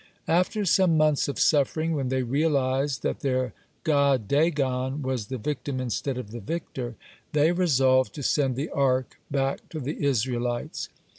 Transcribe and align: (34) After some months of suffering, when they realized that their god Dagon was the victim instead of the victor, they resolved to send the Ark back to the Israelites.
(34) 0.25 0.35
After 0.39 0.65
some 0.65 0.97
months 0.97 1.27
of 1.27 1.37
suffering, 1.39 1.93
when 1.93 2.09
they 2.09 2.23
realized 2.23 3.03
that 3.03 3.19
their 3.19 3.53
god 3.83 4.27
Dagon 4.27 5.03
was 5.03 5.27
the 5.27 5.37
victim 5.37 5.79
instead 5.79 6.17
of 6.17 6.31
the 6.31 6.39
victor, 6.39 6.95
they 7.33 7.51
resolved 7.51 8.15
to 8.15 8.23
send 8.23 8.55
the 8.55 8.69
Ark 8.71 9.19
back 9.29 9.69
to 9.69 9.79
the 9.79 10.03
Israelites. 10.03 10.89